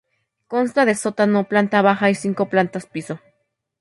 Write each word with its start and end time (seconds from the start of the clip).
Consta 0.53 0.81
de 0.85 0.95
sótano, 1.03 1.43
planta 1.51 1.83
baja 1.83 2.09
y 2.09 2.15
cinco 2.15 2.49
plantas 2.49 2.87
piso. 2.87 3.19